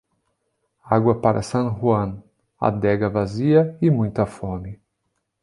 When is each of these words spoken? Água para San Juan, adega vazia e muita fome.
Água 0.83 1.21
para 1.21 1.43
San 1.43 1.69
Juan, 1.79 2.23
adega 2.59 3.07
vazia 3.07 3.77
e 3.79 3.91
muita 3.91 4.25
fome. 4.25 4.81